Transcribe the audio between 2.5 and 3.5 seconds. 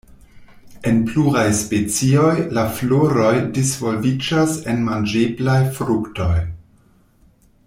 la floroj